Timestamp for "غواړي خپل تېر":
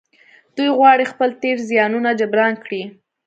0.77-1.57